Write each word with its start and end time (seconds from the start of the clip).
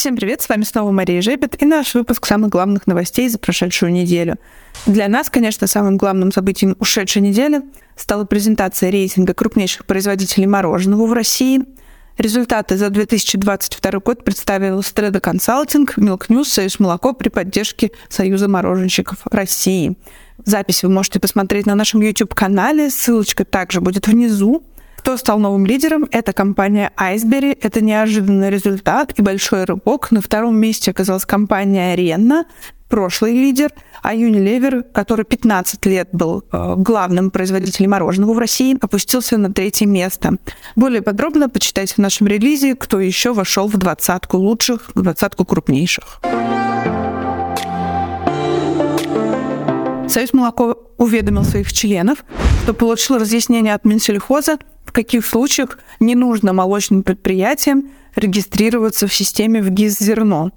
Всем 0.00 0.16
привет, 0.16 0.40
с 0.40 0.48
вами 0.48 0.62
снова 0.62 0.92
Мария 0.92 1.20
Жебет 1.20 1.60
и 1.62 1.66
наш 1.66 1.92
выпуск 1.92 2.24
самых 2.24 2.48
главных 2.48 2.86
новостей 2.86 3.28
за 3.28 3.38
прошедшую 3.38 3.92
неделю. 3.92 4.38
Для 4.86 5.08
нас, 5.08 5.28
конечно, 5.28 5.66
самым 5.66 5.98
главным 5.98 6.32
событием 6.32 6.74
ушедшей 6.78 7.20
недели 7.20 7.60
стала 7.96 8.24
презентация 8.24 8.88
рейтинга 8.88 9.34
крупнейших 9.34 9.84
производителей 9.84 10.46
мороженого 10.46 11.04
в 11.04 11.12
России. 11.12 11.66
Результаты 12.16 12.78
за 12.78 12.88
2022 12.88 14.00
год 14.00 14.24
представил 14.24 14.82
Стреда 14.82 15.20
Консалтинг, 15.20 15.98
Milk 15.98 16.28
News, 16.28 16.46
Союз 16.46 16.80
Молоко 16.80 17.12
при 17.12 17.28
поддержке 17.28 17.90
Союза 18.08 18.48
мороженщиков 18.48 19.18
России. 19.30 19.98
Запись 20.46 20.82
вы 20.82 20.88
можете 20.88 21.20
посмотреть 21.20 21.66
на 21.66 21.74
нашем 21.74 22.00
YouTube-канале, 22.00 22.88
ссылочка 22.88 23.44
также 23.44 23.82
будет 23.82 24.06
внизу. 24.06 24.64
Кто 25.00 25.16
стал 25.16 25.38
новым 25.38 25.64
лидером? 25.64 26.06
Это 26.10 26.34
компания 26.34 26.92
Iceberry. 26.94 27.58
Это 27.62 27.80
неожиданный 27.80 28.50
результат 28.50 29.18
и 29.18 29.22
большой 29.22 29.64
рывок. 29.64 30.10
На 30.10 30.20
втором 30.20 30.58
месте 30.58 30.90
оказалась 30.90 31.24
компания 31.24 31.96
Arena, 31.96 32.44
прошлый 32.90 33.32
лидер, 33.32 33.72
а 34.02 34.14
Unilever, 34.14 34.82
который 34.82 35.24
15 35.24 35.86
лет 35.86 36.10
был 36.12 36.44
э, 36.52 36.74
главным 36.76 37.30
производителем 37.30 37.92
мороженого 37.92 38.34
в 38.34 38.38
России, 38.38 38.76
опустился 38.78 39.38
на 39.38 39.50
третье 39.50 39.86
место. 39.86 40.36
Более 40.76 41.00
подробно 41.00 41.48
почитайте 41.48 41.94
в 41.94 41.98
нашем 41.98 42.26
релизе, 42.26 42.74
кто 42.74 43.00
еще 43.00 43.32
вошел 43.32 43.68
в 43.68 43.78
двадцатку 43.78 44.36
лучших, 44.36 44.90
в 44.94 45.00
двадцатку 45.00 45.46
крупнейших. 45.46 46.20
Союз 50.10 50.34
молоко 50.34 50.76
уведомил 50.98 51.44
своих 51.44 51.72
членов, 51.72 52.22
что 52.64 52.74
получил 52.74 53.16
разъяснение 53.16 53.74
от 53.74 53.86
Минсельхоза 53.86 54.58
в 54.90 54.92
каких 54.92 55.24
случаях 55.24 55.78
не 56.00 56.16
нужно 56.16 56.52
молочным 56.52 57.04
предприятиям 57.04 57.90
регистрироваться 58.16 59.06
в 59.06 59.14
системе 59.14 59.62
в 59.62 59.70
ГИС 59.70 60.00
«Зерно». 60.00 60.50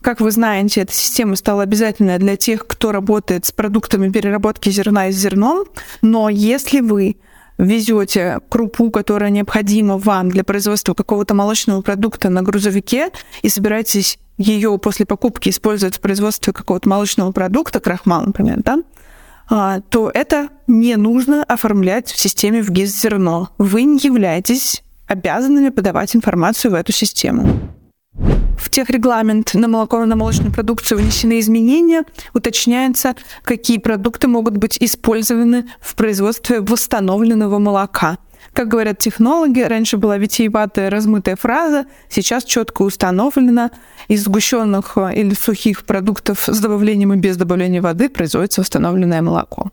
Как 0.00 0.22
вы 0.22 0.30
знаете, 0.30 0.80
эта 0.80 0.94
система 0.94 1.36
стала 1.36 1.64
обязательной 1.64 2.16
для 2.16 2.38
тех, 2.38 2.66
кто 2.66 2.92
работает 2.92 3.44
с 3.44 3.52
продуктами 3.52 4.10
переработки 4.10 4.70
зерна 4.70 5.08
из 5.08 5.16
зерном, 5.16 5.66
но 6.00 6.30
если 6.30 6.80
вы 6.80 7.18
везете 7.58 8.40
крупу, 8.48 8.90
которая 8.90 9.28
необходима 9.28 9.98
вам 9.98 10.30
для 10.30 10.44
производства 10.44 10.94
какого-то 10.94 11.34
молочного 11.34 11.82
продукта 11.82 12.30
на 12.30 12.42
грузовике 12.42 13.10
и 13.42 13.50
собираетесь 13.50 14.18
ее 14.38 14.78
после 14.78 15.04
покупки 15.04 15.50
использовать 15.50 15.96
в 15.96 16.00
производстве 16.00 16.54
какого-то 16.54 16.88
молочного 16.88 17.32
продукта, 17.32 17.80
крахмал, 17.80 18.24
например, 18.24 18.62
да, 18.62 18.78
а, 19.50 19.80
то 19.90 20.10
это 20.12 20.48
не 20.74 20.96
нужно 20.96 21.44
оформлять 21.44 22.10
в 22.10 22.20
системе 22.20 22.62
в 22.62 22.70
ГИС 22.70 23.00
зерно. 23.00 23.50
Вы 23.58 23.84
не 23.84 23.98
являетесь 23.98 24.82
обязанными 25.06 25.68
подавать 25.68 26.14
информацию 26.16 26.72
в 26.72 26.74
эту 26.74 26.92
систему. 26.92 27.60
В 28.58 28.70
техрегламент 28.70 29.54
на 29.54 29.68
молоко 29.68 30.02
и 30.02 30.06
на 30.06 30.16
молочную 30.16 30.52
продукцию 30.52 30.98
внесены 30.98 31.38
изменения. 31.40 32.04
Уточняется, 32.32 33.14
какие 33.42 33.78
продукты 33.78 34.28
могут 34.28 34.56
быть 34.56 34.78
использованы 34.80 35.66
в 35.80 35.94
производстве 35.94 36.60
восстановленного 36.60 37.58
молока. 37.58 38.18
Как 38.52 38.68
говорят 38.68 38.98
технологи, 38.98 39.60
раньше 39.60 39.96
была 39.96 40.16
витиеватая 40.16 40.90
размытая 40.90 41.36
фраза, 41.36 41.86
сейчас 42.08 42.44
четко 42.44 42.82
установлено, 42.82 43.70
из 44.06 44.24
сгущенных 44.24 44.96
или 44.96 45.34
сухих 45.34 45.84
продуктов 45.84 46.44
с 46.46 46.60
добавлением 46.60 47.12
и 47.12 47.16
без 47.16 47.36
добавления 47.36 47.82
воды 47.82 48.08
производится 48.08 48.60
восстановленное 48.60 49.22
молоко. 49.22 49.70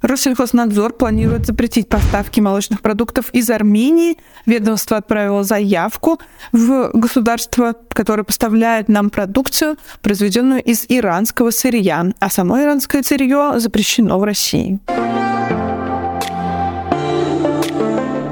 Россельхознадзор 0.00 0.92
планирует 0.92 1.46
запретить 1.46 1.88
поставки 1.88 2.38
молочных 2.40 2.82
продуктов 2.82 3.30
из 3.32 3.50
Армении. 3.50 4.16
Ведомство 4.46 4.96
отправило 4.96 5.42
заявку 5.42 6.20
в 6.52 6.90
государство, 6.94 7.74
которое 7.90 8.22
поставляет 8.22 8.88
нам 8.88 9.10
продукцию, 9.10 9.76
произведенную 10.00 10.62
из 10.62 10.86
иранского 10.88 11.50
сырья, 11.50 12.06
а 12.20 12.30
само 12.30 12.62
иранское 12.62 13.02
сырье 13.02 13.54
запрещено 13.56 14.18
в 14.20 14.24
России. 14.24 14.78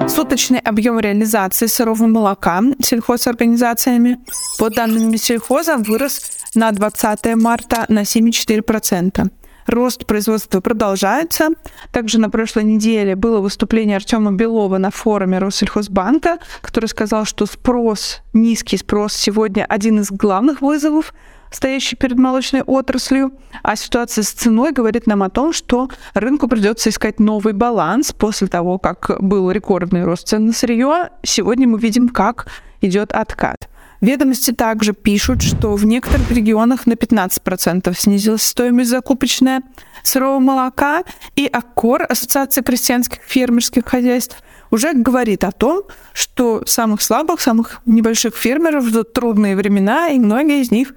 Суточный 0.09 0.61
объем 0.61 1.01
реализации 1.01 1.67
сырого 1.67 2.07
молока 2.07 2.63
сельхозорганизациями 2.81 4.19
по 4.59 4.71
данным 4.71 5.11
Минсельхоза 5.11 5.77
вырос 5.79 6.23
на 6.55 6.71
20 6.71 7.35
марта 7.35 7.85
на 7.89 8.03
7,4%. 8.03 9.31
Рост 9.67 10.07
производства 10.07 10.61
продолжается. 10.61 11.49
Также 11.91 12.21
на 12.21 12.31
прошлой 12.31 12.65
неделе 12.65 13.17
было 13.17 13.41
выступление 13.41 13.97
Артема 13.97 14.33
Белова 14.33 14.79
на 14.79 14.91
форуме 14.91 15.39
Россельхозбанка, 15.39 16.39
который 16.61 16.87
сказал, 16.87 17.25
что 17.25 17.47
спрос, 17.47 18.21
низкий 18.33 18.77
спрос 18.77 19.15
сегодня 19.15 19.65
один 19.65 20.01
из 20.01 20.11
главных 20.11 20.63
вызовов 20.63 21.13
стоящий 21.51 21.97
перед 21.97 22.19
молочной 22.19 22.63
отраслью, 22.63 23.33
а 23.63 23.77
ситуация 23.77 24.23
с 24.23 24.31
ценой 24.31 24.73
говорит 24.73 25.07
нам 25.07 25.23
о 25.23 25.31
том, 25.31 25.53
что 25.53 25.89
рынку 26.13 26.49
придется 26.49 26.91
искать 26.91 27.19
новый 27.21 27.53
баланс 27.53 28.13
после 28.13 28.49
того, 28.49 28.79
как 28.79 29.17
был 29.21 29.51
рекордный 29.51 30.05
рост 30.05 30.29
цен 30.29 30.47
на 30.47 30.53
сырье. 30.53 31.11
Сегодня 31.23 31.67
мы 31.67 31.79
видим, 31.79 32.09
как 32.09 32.49
идет 32.81 33.13
откат. 33.13 33.69
Ведомости 34.01 34.53
также 34.53 34.93
пишут, 34.93 35.43
что 35.43 35.75
в 35.75 35.85
некоторых 35.85 36.31
регионах 36.31 36.87
на 36.87 36.93
15% 36.93 37.97
снизилась 37.99 38.43
стоимость 38.43 38.91
закупочная 38.91 39.63
сырого 40.03 40.39
молока, 40.39 41.03
и 41.35 41.47
АККОР, 41.47 42.07
Ассоциация 42.09 42.63
крестьянских 42.63 43.21
фермерских 43.27 43.87
хозяйств, 43.87 44.43
уже 44.71 44.93
говорит 44.93 45.45
о 45.45 45.53
том, 45.53 45.83
что 46.13 46.63
самых 46.67 47.01
слабых, 47.03 47.41
самых 47.41 47.81
небольших 47.87 48.37
фермеров 48.37 48.87
ждут 48.87 49.13
трудные 49.13 49.57
времена, 49.57 50.09
и 50.09 50.19
многие 50.19 50.61
из 50.61 50.71
них 50.71 50.93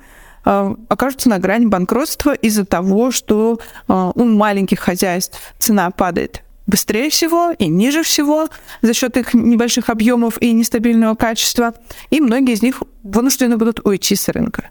Э, 0.46 0.76
окажутся 0.88 1.30
на 1.30 1.40
грани 1.40 1.66
банкротства 1.66 2.34
из-за 2.34 2.66
того, 2.66 3.12
что 3.12 3.60
э, 3.88 4.12
у 4.16 4.24
маленьких 4.26 4.80
хозяйств 4.80 5.40
цена 5.58 5.92
падает 5.92 6.44
быстрее 6.69 7.09
всего 7.09 7.52
и 7.52 7.68
ниже 7.68 8.03
всего 8.03 8.47
за 8.81 8.94
счет 8.94 9.18
их 9.18 9.34
небольших 9.34 9.90
объемов 9.90 10.41
и 10.41 10.52
нестабильного 10.52 11.16
качества, 11.16 11.74
и 12.09 12.22
многие 12.22 12.53
из 12.53 12.62
них 12.62 12.81
вынуждены 13.03 13.57
будут 13.57 13.85
уйти 13.85 14.16
с 14.16 14.28
рынка. 14.30 14.69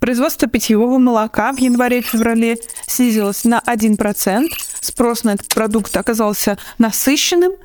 Производство 0.00 0.48
питьевого 0.48 0.98
молока 0.98 1.52
в 1.52 1.58
январе-феврале 1.58 2.56
снизилось 2.86 3.44
на 3.44 3.62
1%. 3.64 4.48
Спрос 4.80 5.22
на 5.22 5.34
этот 5.34 5.54
продукт 5.54 5.96
оказался 5.96 6.58
насыщенным– 6.78 7.52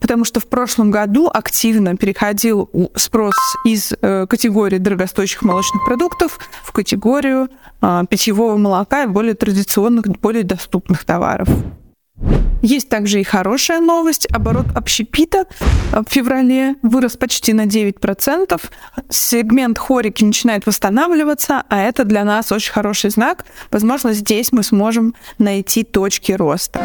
потому 0.00 0.24
что 0.24 0.40
в 0.40 0.46
прошлом 0.46 0.90
году 0.90 1.30
активно 1.32 1.96
переходил 1.96 2.70
спрос 2.96 3.34
из 3.64 3.92
э, 4.00 4.26
категории 4.26 4.78
дорогостоящих 4.78 5.42
молочных 5.42 5.84
продуктов 5.84 6.40
в 6.64 6.72
категорию 6.72 7.48
э, 7.80 8.04
питьевого 8.08 8.56
молока 8.56 9.04
и 9.04 9.06
более 9.06 9.34
традиционных, 9.34 10.06
более 10.20 10.42
доступных 10.42 11.04
товаров. 11.04 11.48
Есть 12.62 12.88
также 12.88 13.20
и 13.20 13.24
хорошая 13.24 13.80
новость. 13.80 14.26
Оборот 14.26 14.66
общепита 14.74 15.46
в 15.92 16.04
феврале 16.08 16.76
вырос 16.82 17.16
почти 17.16 17.52
на 17.52 17.66
9%. 17.66 18.60
Сегмент 19.08 19.78
хорики 19.78 20.24
начинает 20.24 20.66
восстанавливаться, 20.66 21.64
а 21.68 21.80
это 21.80 22.04
для 22.04 22.24
нас 22.24 22.52
очень 22.52 22.72
хороший 22.72 23.10
знак. 23.10 23.46
Возможно, 23.70 24.12
здесь 24.12 24.52
мы 24.52 24.62
сможем 24.62 25.14
найти 25.38 25.84
точки 25.84 26.32
роста. 26.32 26.80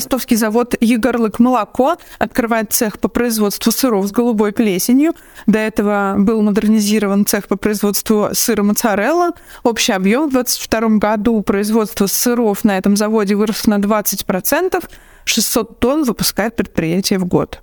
Ростовский 0.00 0.38
завод 0.38 0.74
«Егорлык 0.80 1.38
молоко» 1.40 1.98
открывает 2.18 2.72
цех 2.72 2.98
по 2.98 3.08
производству 3.08 3.70
сыров 3.70 4.06
с 4.06 4.10
голубой 4.10 4.50
плесенью. 4.52 5.12
До 5.46 5.58
этого 5.58 6.14
был 6.16 6.40
модернизирован 6.40 7.26
цех 7.26 7.48
по 7.48 7.56
производству 7.56 8.30
сыра 8.32 8.62
моцарелла. 8.62 9.32
Общий 9.62 9.92
объем 9.92 10.28
в 10.28 10.32
2022 10.32 10.96
году 10.96 11.42
производства 11.42 12.06
сыров 12.06 12.64
на 12.64 12.78
этом 12.78 12.96
заводе 12.96 13.34
вырос 13.34 13.66
на 13.66 13.76
20%. 13.76 14.82
600 15.26 15.80
тонн 15.80 16.04
выпускает 16.04 16.56
предприятие 16.56 17.18
в 17.18 17.26
год. 17.26 17.60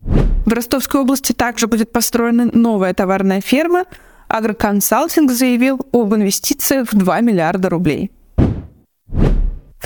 В 0.00 0.50
Ростовской 0.50 1.02
области 1.02 1.34
также 1.34 1.66
будет 1.66 1.92
построена 1.92 2.48
новая 2.50 2.94
товарная 2.94 3.42
ферма. 3.42 3.84
Агроконсалтинг 4.28 5.30
заявил 5.30 5.86
об 5.92 6.14
инвестициях 6.14 6.90
в 6.90 6.96
2 6.96 7.20
миллиарда 7.20 7.68
рублей. 7.68 8.10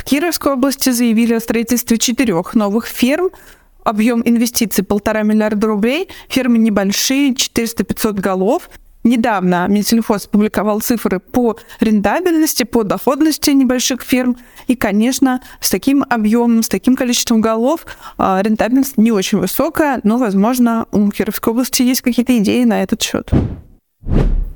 В 0.03 0.05
Кировской 0.05 0.55
области 0.55 0.91
заявили 0.91 1.35
о 1.35 1.39
строительстве 1.39 1.97
четырех 1.97 2.55
новых 2.57 2.87
ферм. 2.87 3.31
Объем 3.85 4.21
инвестиций 4.25 4.83
полтора 4.83 5.23
миллиарда 5.23 5.69
рублей. 5.69 6.09
Фермы 6.29 6.59
небольшие, 6.59 7.35
400-500 7.35 8.15
голов. 8.15 8.69
Недавно 9.05 9.69
Минсельхоз 9.69 10.27
публиковал 10.27 10.81
цифры 10.81 11.21
по 11.21 11.57
рентабельности, 11.79 12.65
по 12.65 12.83
доходности 12.83 13.51
небольших 13.51 14.03
ферм. 14.03 14.37
И, 14.67 14.75
конечно, 14.75 15.41
с 15.61 15.71
таким 15.71 16.05
объемом, 16.11 16.65
с 16.65 16.69
таким 16.69 16.97
количеством 16.97 17.41
голов 17.41 17.87
а, 18.19 18.43
рентабельность 18.43 18.99
не 18.99 19.13
очень 19.13 19.39
высокая, 19.39 20.01
но, 20.03 20.19
возможно, 20.19 20.87
у 20.91 21.09
Кировской 21.13 21.53
области 21.53 21.83
есть 21.83 22.01
какие-то 22.01 22.37
идеи 22.39 22.65
на 22.65 22.83
этот 22.83 23.01
счет. 23.01 23.31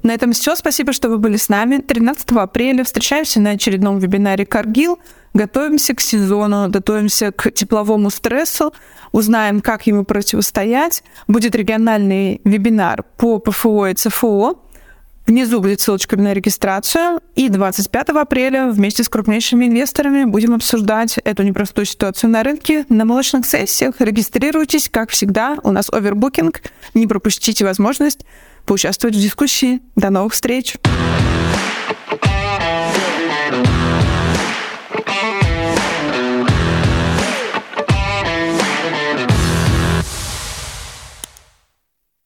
На 0.06 0.12
этом 0.12 0.30
все. 0.32 0.54
Спасибо, 0.54 0.92
что 0.92 1.08
вы 1.08 1.18
были 1.18 1.36
с 1.36 1.48
нами. 1.48 1.78
13 1.78 2.30
апреля 2.32 2.84
встречаемся 2.84 3.40
на 3.40 3.50
очередном 3.50 3.98
вебинаре 3.98 4.46
«Каргил». 4.46 5.00
Готовимся 5.36 5.94
к 5.94 6.00
сезону, 6.00 6.70
готовимся 6.70 7.30
к 7.30 7.50
тепловому 7.50 8.08
стрессу, 8.08 8.72
узнаем, 9.12 9.60
как 9.60 9.86
ему 9.86 10.02
противостоять. 10.02 11.04
Будет 11.28 11.54
региональный 11.54 12.40
вебинар 12.44 13.04
по 13.18 13.38
ПФО 13.38 13.88
и 13.88 13.94
ЦФО. 13.94 14.58
Внизу 15.26 15.60
будет 15.60 15.82
ссылочка 15.82 16.16
на 16.16 16.32
регистрацию. 16.32 17.20
И 17.34 17.50
25 17.50 18.08
апреля 18.10 18.70
вместе 18.70 19.04
с 19.04 19.10
крупнейшими 19.10 19.66
инвесторами 19.66 20.24
будем 20.24 20.54
обсуждать 20.54 21.18
эту 21.18 21.42
непростую 21.42 21.84
ситуацию 21.84 22.30
на 22.30 22.42
рынке 22.42 22.86
на 22.88 23.04
молочных 23.04 23.44
сессиях. 23.44 23.96
Регистрируйтесь, 23.98 24.88
как 24.90 25.10
всегда. 25.10 25.58
У 25.64 25.70
нас 25.70 25.90
овербукинг. 25.92 26.62
Не 26.94 27.06
пропустите 27.06 27.62
возможность 27.66 28.24
поучаствовать 28.64 29.14
в 29.14 29.20
дискуссии. 29.20 29.82
До 29.96 30.08
новых 30.08 30.32
встреч! 30.32 30.78